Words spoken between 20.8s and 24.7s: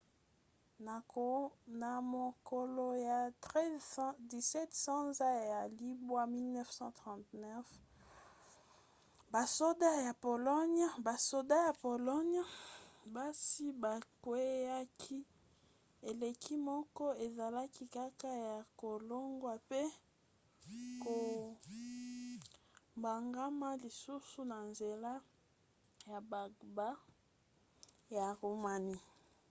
kobongama lisusu na